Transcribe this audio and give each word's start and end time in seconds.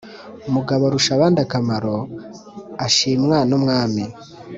”mugaborushabandakamaro 0.53 1.97
ashimwa 2.85 3.37
n' 3.49 3.55
umwami. 3.57 4.03